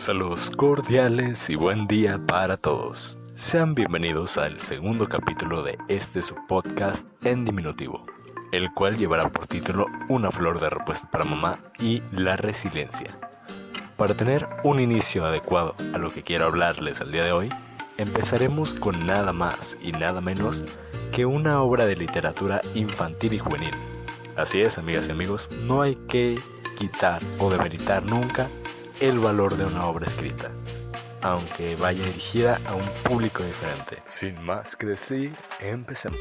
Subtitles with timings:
[0.00, 3.18] Saludos cordiales y buen día para todos.
[3.34, 8.06] Sean bienvenidos al segundo capítulo de este su podcast en diminutivo,
[8.50, 13.10] el cual llevará por título Una flor de repuesto para mamá y la resiliencia.
[13.98, 17.50] Para tener un inicio adecuado a lo que quiero hablarles al día de hoy,
[17.98, 20.64] empezaremos con nada más y nada menos
[21.12, 23.74] que una obra de literatura infantil y juvenil.
[24.34, 26.38] Así es, amigas y amigos, no hay que
[26.78, 28.48] quitar o demeritar nunca
[29.00, 30.50] el valor de una obra escrita,
[31.22, 33.96] aunque vaya dirigida a un público diferente.
[34.04, 36.20] Sin más que decir, empecemos.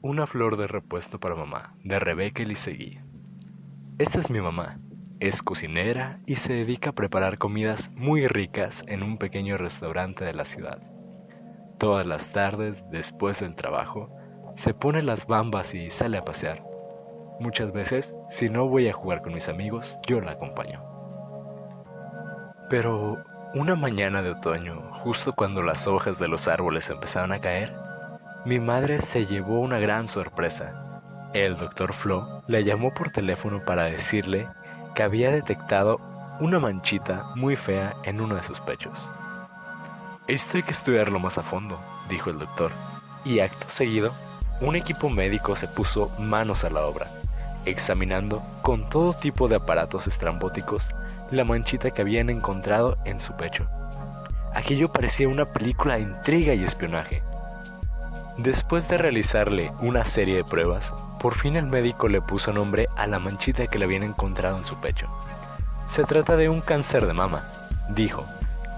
[0.00, 3.00] Una flor de repuesto para mamá, de Rebeca Elisegui.
[3.98, 4.80] Esta es mi mamá.
[5.20, 10.34] Es cocinera y se dedica a preparar comidas muy ricas en un pequeño restaurante de
[10.34, 10.95] la ciudad.
[11.78, 14.10] Todas las tardes, después del trabajo,
[14.54, 16.64] se pone las bambas y sale a pasear.
[17.38, 20.82] Muchas veces, si no voy a jugar con mis amigos, yo la acompaño.
[22.70, 23.22] Pero
[23.54, 27.74] una mañana de otoño, justo cuando las hojas de los árboles empezaron a caer,
[28.46, 31.02] mi madre se llevó una gran sorpresa.
[31.34, 34.48] El doctor Flo le llamó por teléfono para decirle
[34.94, 36.00] que había detectado
[36.40, 39.10] una manchita muy fea en uno de sus pechos.
[40.28, 42.72] Esto hay que estudiarlo más a fondo, dijo el doctor,
[43.24, 44.12] y acto seguido,
[44.60, 47.06] un equipo médico se puso manos a la obra,
[47.64, 50.88] examinando con todo tipo de aparatos estrambóticos
[51.30, 53.68] la manchita que habían encontrado en su pecho.
[54.52, 57.22] Aquello parecía una película de intriga y espionaje.
[58.36, 63.06] Después de realizarle una serie de pruebas, por fin el médico le puso nombre a
[63.06, 65.06] la manchita que le habían encontrado en su pecho.
[65.86, 67.44] Se trata de un cáncer de mama,
[67.90, 68.24] dijo,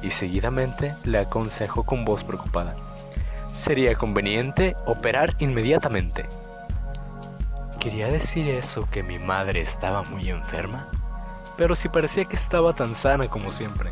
[0.02, 2.76] y seguidamente le aconsejó con voz preocupada.
[3.52, 6.26] Sería conveniente operar inmediatamente.
[7.80, 10.88] ¿Quería decir eso que mi madre estaba muy enferma?
[11.56, 13.90] Pero si parecía que estaba tan sana como siempre.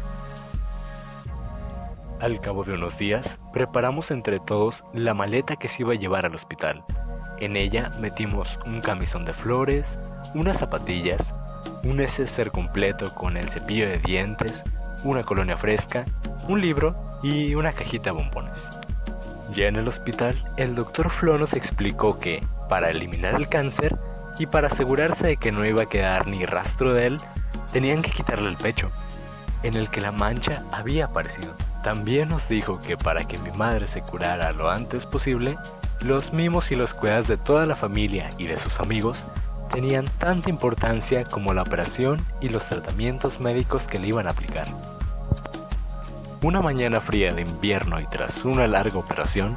[2.20, 6.24] Al cabo de unos días, preparamos entre todos la maleta que se iba a llevar
[6.24, 6.84] al hospital.
[7.40, 9.98] En ella metimos un camisón de flores,
[10.34, 11.34] unas zapatillas,
[11.84, 14.64] un neceser completo con el cepillo de dientes,
[15.04, 16.04] una colonia fresca,
[16.48, 18.70] un libro y una cajita de bombones.
[19.52, 23.96] Ya en el hospital, el doctor Flo nos explicó que, para eliminar el cáncer
[24.38, 27.20] y para asegurarse de que no iba a quedar ni rastro de él,
[27.72, 28.90] tenían que quitarle el pecho,
[29.62, 31.52] en el que la mancha había aparecido.
[31.82, 35.56] También nos dijo que para que mi madre se curara lo antes posible,
[36.00, 39.26] los mimos y los cuidados de toda la familia y de sus amigos
[39.76, 44.66] tenían tanta importancia como la operación y los tratamientos médicos que le iban a aplicar.
[46.40, 49.54] Una mañana fría de invierno y tras una larga operación,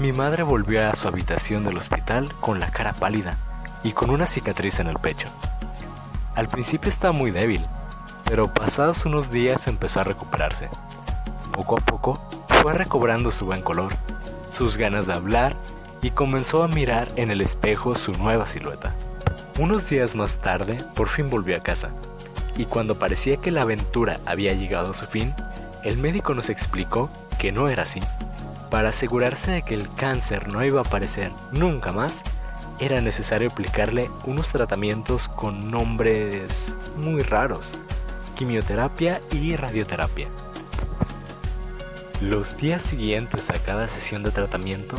[0.00, 3.36] mi madre volvió a su habitación del hospital con la cara pálida
[3.84, 5.28] y con una cicatriz en el pecho.
[6.34, 7.62] Al principio estaba muy débil,
[8.24, 10.70] pero pasados unos días empezó a recuperarse.
[11.52, 12.18] Poco a poco
[12.62, 13.92] fue recobrando su buen color,
[14.50, 15.54] sus ganas de hablar
[16.00, 18.94] y comenzó a mirar en el espejo su nueva silueta.
[19.60, 21.90] Unos días más tarde, por fin volvió a casa,
[22.56, 25.34] y cuando parecía que la aventura había llegado a su fin,
[25.84, 28.00] el médico nos explicó que no era así.
[28.70, 32.22] Para asegurarse de que el cáncer no iba a aparecer nunca más,
[32.78, 37.72] era necesario aplicarle unos tratamientos con nombres muy raros,
[38.36, 40.28] quimioterapia y radioterapia.
[42.22, 44.96] Los días siguientes a cada sesión de tratamiento,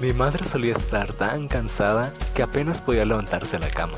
[0.00, 3.96] mi madre solía estar tan cansada que apenas podía levantarse de la cama.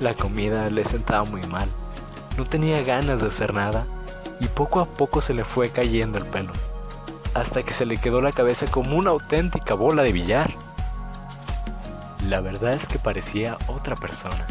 [0.00, 1.68] La comida le sentaba muy mal,
[2.36, 3.84] no tenía ganas de hacer nada
[4.40, 6.52] y poco a poco se le fue cayendo el pelo,
[7.34, 10.52] hasta que se le quedó la cabeza como una auténtica bola de billar.
[12.28, 14.46] La verdad es que parecía otra persona.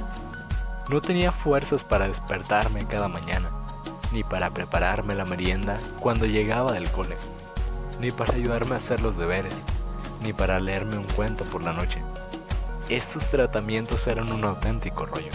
[0.89, 3.49] No tenía fuerzas para despertarme cada mañana,
[4.11, 7.15] ni para prepararme la merienda cuando llegaba del cole,
[8.01, 9.63] ni para ayudarme a hacer los deberes
[10.21, 12.01] ni para leerme un cuento por la noche.
[12.89, 15.31] Estos tratamientos eran un auténtico rollo.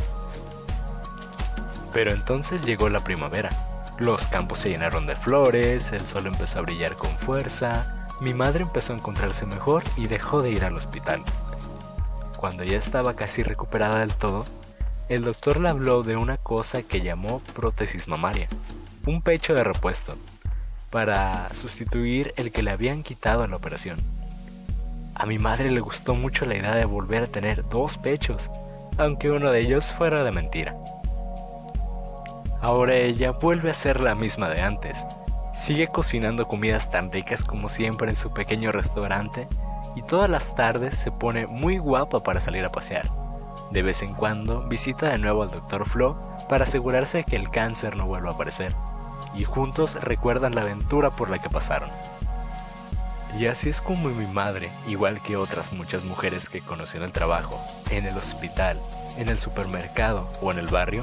[1.92, 3.50] Pero entonces llegó la primavera.
[3.98, 8.62] Los campos se llenaron de flores, el sol empezó a brillar con fuerza, mi madre
[8.62, 11.22] empezó a encontrarse mejor y dejó de ir al hospital.
[12.38, 14.44] Cuando ya estaba casi recuperada del todo,
[15.08, 18.48] el doctor le habló de una cosa que llamó prótesis mamaria,
[19.04, 20.16] un pecho de repuesto,
[20.90, 23.98] para sustituir el que le habían quitado en la operación.
[25.22, 28.50] A mi madre le gustó mucho la idea de volver a tener dos pechos,
[28.98, 30.74] aunque uno de ellos fuera de mentira.
[32.60, 35.06] Ahora ella vuelve a ser la misma de antes.
[35.54, 39.46] Sigue cocinando comidas tan ricas como siempre en su pequeño restaurante
[39.94, 43.08] y todas las tardes se pone muy guapa para salir a pasear.
[43.70, 45.88] De vez en cuando visita de nuevo al Dr.
[45.88, 46.16] Flo
[46.48, 48.74] para asegurarse de que el cáncer no vuelva a aparecer,
[49.36, 51.90] y juntos recuerdan la aventura por la que pasaron.
[53.38, 57.12] Y así es como mi madre, igual que otras muchas mujeres que conocí en el
[57.12, 57.58] trabajo,
[57.90, 58.78] en el hospital,
[59.16, 61.02] en el supermercado o en el barrio,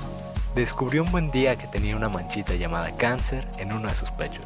[0.53, 4.45] descubrió un buen día que tenía una manchita llamada cáncer en uno de sus pechos.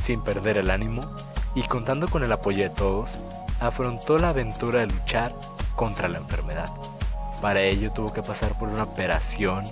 [0.00, 1.00] Sin perder el ánimo
[1.54, 3.18] y contando con el apoyo de todos,
[3.60, 5.34] afrontó la aventura de luchar
[5.74, 6.70] contra la enfermedad.
[7.40, 9.64] Para ello tuvo que pasar por una operación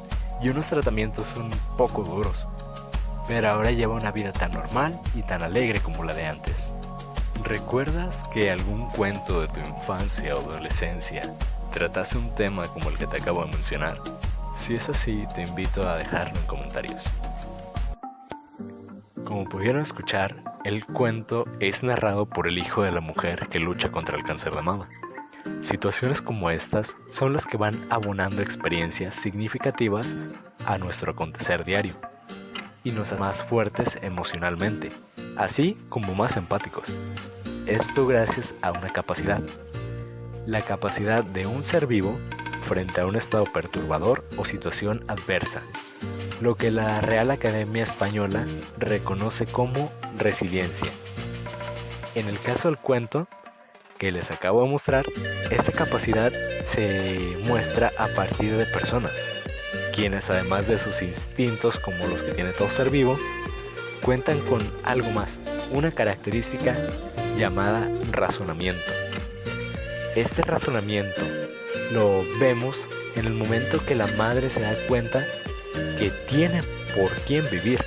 [0.43, 2.49] y unos tratamientos un poco duros,
[3.29, 6.73] pero ahora lleva una vida tan normal y tan alegre como la de antes.
[7.53, 11.21] ¿Recuerdas que algún cuento de tu infancia o adolescencia
[11.71, 14.01] tratase un tema como el que te acabo de mencionar?
[14.55, 17.05] Si es así, te invito a dejarlo en comentarios.
[19.25, 23.93] Como pudieron escuchar, el cuento es narrado por el hijo de la mujer que lucha
[23.93, 24.89] contra el cáncer de mama.
[25.61, 30.17] Situaciones como estas son las que van abonando experiencias significativas
[30.65, 32.12] a nuestro acontecer diario
[32.85, 34.93] y nos hacen más fuertes emocionalmente,
[35.37, 36.85] así como más empáticos.
[37.67, 39.41] Esto gracias a una capacidad,
[40.47, 42.19] la capacidad de un ser vivo
[42.69, 45.63] frente a un estado perturbador o situación adversa,
[46.41, 48.47] lo que la Real Academia Española
[48.79, 50.91] reconoce como resiliencia.
[52.15, 53.29] En el caso del cuento
[53.99, 55.07] que les acabo de mostrar,
[55.51, 56.33] esta capacidad
[56.65, 59.31] se muestra a partir de personas,
[59.93, 63.19] quienes además de sus instintos como los que tiene todo ser vivo,
[64.03, 65.41] cuentan con algo más,
[65.71, 66.77] una característica
[67.37, 68.91] llamada razonamiento.
[70.17, 71.23] Este razonamiento
[71.93, 75.25] lo vemos en el momento que la madre se da cuenta
[75.99, 76.63] que tiene
[76.95, 77.83] por quién vivir,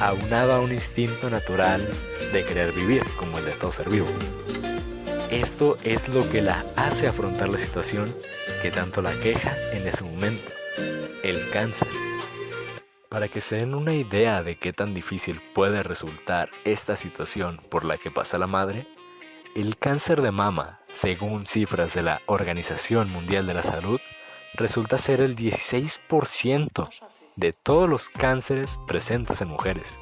[0.00, 1.86] aunado a un instinto natural
[2.32, 4.06] de querer vivir, como el de todo ser vivo.
[5.30, 8.14] Esto es lo que la hace afrontar la situación
[8.62, 10.50] que tanto la queja en ese momento,
[11.24, 11.88] el cáncer.
[13.08, 17.86] Para que se den una idea de qué tan difícil puede resultar esta situación por
[17.86, 18.86] la que pasa la madre,
[19.56, 24.00] el cáncer de mama, según cifras de la Organización Mundial de la Salud,
[24.52, 26.90] resulta ser el 16%
[27.36, 29.98] de todos los cánceres presentes en mujeres.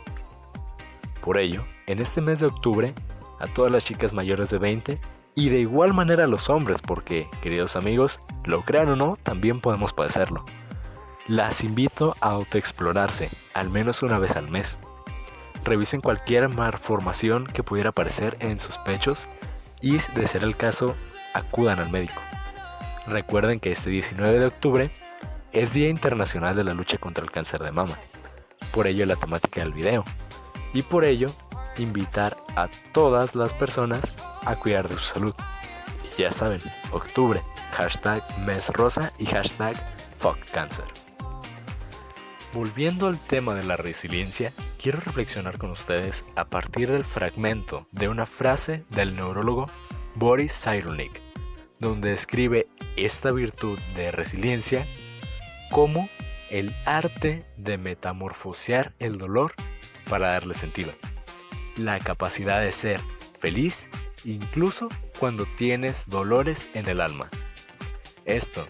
[1.21, 2.95] Por ello, en este mes de octubre,
[3.39, 5.01] a todas las chicas mayores de 20
[5.37, 9.61] y de igual manera a los hombres, porque, queridos amigos, lo crean o no, también
[9.61, 10.45] podemos padecerlo.
[11.29, 14.79] Las invito a autoexplorarse, al menos una vez al mes.
[15.63, 19.29] Revisen cualquier malformación que pudiera aparecer en sus pechos
[19.81, 20.97] y, de ser el caso,
[21.33, 22.21] acudan al médico.
[23.07, 24.91] Recuerden que este 19 de octubre
[25.53, 27.99] es Día Internacional de la Lucha contra el Cáncer de Mama.
[28.73, 30.05] Por ello la temática del video.
[30.75, 31.29] Y por ello
[31.79, 35.35] invitar a todas las personas a cuidar de su salud.
[36.19, 36.61] Ya saben,
[36.91, 37.43] octubre,
[37.77, 39.77] hashtag mes rosa y hashtag
[40.19, 41.02] fuck cancer.
[42.53, 48.09] Volviendo al tema de la resiliencia, quiero reflexionar con ustedes a partir del fragmento de
[48.09, 49.71] una frase del neurólogo
[50.17, 51.19] Boris Cyrulnik,
[51.79, 54.87] donde describe esta virtud de resiliencia
[55.71, 56.11] como
[56.51, 59.55] el arte de metamorfosear el dolor
[60.11, 60.93] para darle sentido.
[61.77, 63.01] La capacidad de ser
[63.39, 63.89] feliz
[64.25, 67.31] incluso cuando tienes dolores en el alma.
[68.27, 68.69] Esto,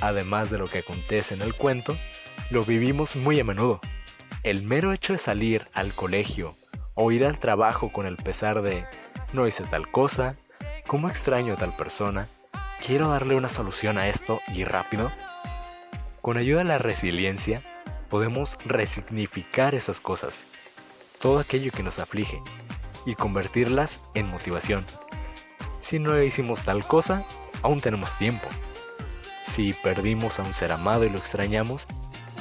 [0.00, 1.96] además de lo que acontece en el cuento,
[2.50, 3.80] lo vivimos muy a menudo.
[4.42, 6.54] El mero hecho de salir al colegio
[6.94, 8.84] o ir al trabajo con el pesar de
[9.32, 10.36] no hice tal cosa,
[10.86, 12.28] cómo extraño a tal persona,
[12.84, 15.10] quiero darle una solución a esto y rápido.
[16.20, 17.62] Con ayuda de la resiliencia
[18.08, 20.44] podemos resignificar esas cosas,
[21.20, 22.42] todo aquello que nos aflige,
[23.06, 24.84] y convertirlas en motivación.
[25.80, 27.24] Si no hicimos tal cosa,
[27.62, 28.48] aún tenemos tiempo.
[29.44, 31.86] Si perdimos a un ser amado y lo extrañamos,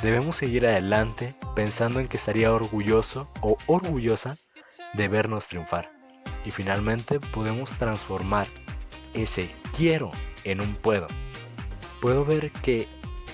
[0.01, 4.37] Debemos seguir adelante pensando en que estaría orgulloso o orgullosa
[4.93, 5.91] de vernos triunfar.
[6.43, 8.47] Y finalmente podemos transformar
[9.13, 10.09] ese quiero
[10.43, 11.07] en un puedo.
[12.01, 12.87] Puedo ver que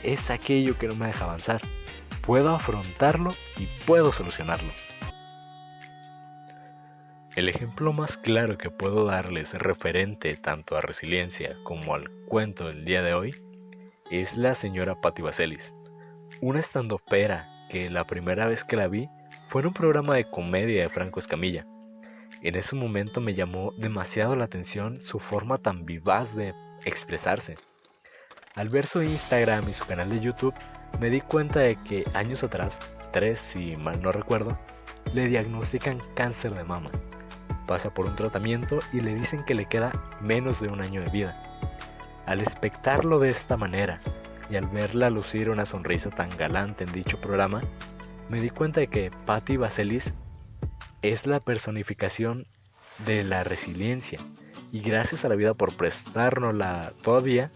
[0.04, 1.62] es aquello que no me deja avanzar.
[2.22, 4.74] Puedo afrontarlo y puedo solucionarlo.
[7.38, 12.84] El ejemplo más claro que puedo darles referente tanto a resiliencia como al cuento del
[12.84, 13.36] día de hoy
[14.12, 15.74] es la señora Patti Vaselis
[16.42, 19.10] una estandopera que la primera vez que la vi
[19.50, 21.66] fue en un programa de comedia de Franco Escamilla.
[22.42, 26.54] En ese momento me llamó demasiado la atención su forma tan vivaz de
[26.86, 27.58] expresarse.
[28.56, 30.54] Al ver su Instagram y su canal de YouTube,
[31.00, 32.80] me di cuenta de que años atrás,
[33.12, 34.58] tres si mal no recuerdo,
[35.14, 36.92] le diagnostican cáncer de mama.
[37.66, 39.92] pasa por un tratamiento y le dicen que le queda
[40.22, 41.36] menos de un año de vida.
[42.26, 44.00] Al espectarlo de esta manera
[44.50, 47.64] y al verla lucir una sonrisa tan galante en dicho programa,
[48.30, 50.14] me di cuenta de que Patty Vaselis
[51.02, 52.48] es la personificación
[53.06, 54.20] de la resiliencia
[54.72, 57.52] y gracias a la vida por prestárnosla todavía,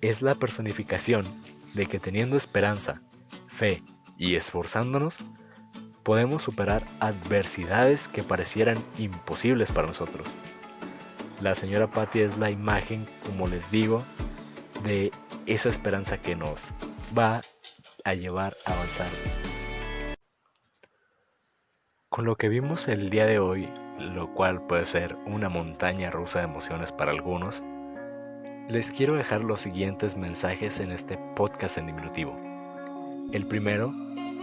[0.00, 1.26] es la personificación
[1.74, 3.02] de que teniendo esperanza,
[3.48, 3.82] fe
[4.18, 5.16] y esforzándonos,
[6.02, 10.28] podemos superar adversidades que parecieran imposibles para nosotros.
[11.40, 14.02] La señora Patty es la imagen, como les digo,
[14.84, 15.10] de
[15.50, 16.70] esa esperanza que nos
[17.18, 17.40] va
[18.04, 19.08] a llevar a avanzar.
[22.08, 26.38] Con lo que vimos el día de hoy, lo cual puede ser una montaña rusa
[26.38, 27.64] de emociones para algunos,
[28.68, 32.38] les quiero dejar los siguientes mensajes en este podcast en diminutivo.
[33.32, 33.92] El primero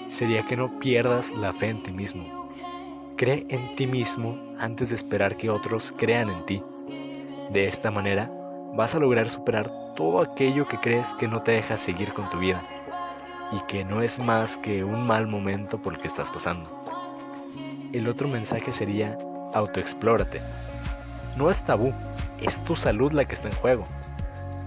[0.10, 2.50] sería que no pierdas la fe en ti mismo.
[3.16, 6.64] Cree en ti mismo antes de esperar que otros crean en ti.
[7.52, 8.30] De esta manera
[8.76, 12.38] vas a lograr superar todo aquello que crees que no te deja seguir con tu
[12.38, 12.62] vida
[13.52, 16.70] y que no es más que un mal momento por el que estás pasando.
[17.92, 19.18] El otro mensaje sería
[19.56, 20.40] autoexplórate.
[21.36, 21.94] No es tabú,
[22.40, 23.86] es tu salud la que está en juego.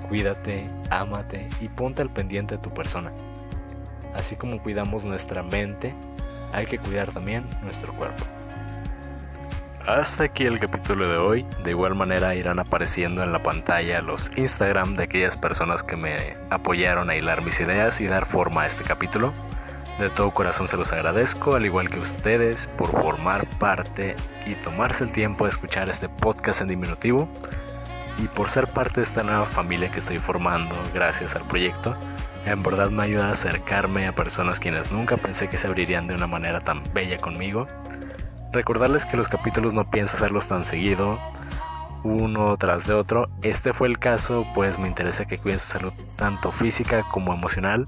[0.08, 3.12] Cuídate, ámate y ponte al pendiente de tu persona.
[4.16, 5.94] Así como cuidamos nuestra mente,
[6.52, 8.24] hay que cuidar también nuestro cuerpo.
[9.86, 11.46] Hasta aquí el capítulo de hoy.
[11.64, 16.36] De igual manera irán apareciendo en la pantalla los Instagram de aquellas personas que me
[16.50, 19.32] apoyaron a hilar mis ideas y dar forma a este capítulo.
[19.98, 25.04] De todo corazón se los agradezco, al igual que ustedes, por formar parte y tomarse
[25.04, 27.28] el tiempo de escuchar este podcast en diminutivo
[28.18, 31.96] y por ser parte de esta nueva familia que estoy formando gracias al proyecto.
[32.46, 36.14] En verdad me ayuda a acercarme a personas quienes nunca pensé que se abrirían de
[36.14, 37.66] una manera tan bella conmigo.
[38.52, 41.18] Recordarles que los capítulos no pienso hacerlos tan seguido,
[42.02, 43.28] uno tras de otro.
[43.42, 47.86] Este fue el caso, pues me interesa que cuiden su salud tanto física como emocional.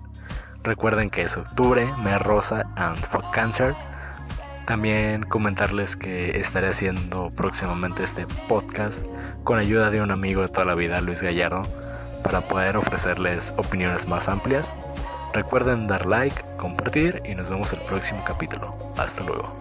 [0.63, 3.75] Recuerden que es octubre, mes rosa and fuck cancer.
[4.67, 9.05] También comentarles que estaré haciendo próximamente este podcast
[9.43, 11.63] con ayuda de un amigo de toda la vida, Luis Gallardo
[12.23, 14.73] para poder ofrecerles opiniones más amplias.
[15.33, 18.75] Recuerden dar like, compartir y nos vemos el próximo capítulo.
[18.97, 19.53] Hasta luego.